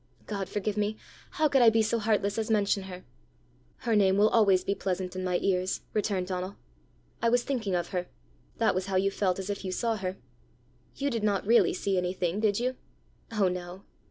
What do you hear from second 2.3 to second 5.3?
as mention her!" "Her name will always be pleasant in